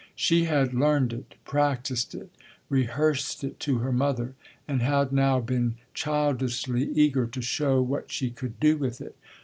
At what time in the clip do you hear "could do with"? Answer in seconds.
8.31-8.99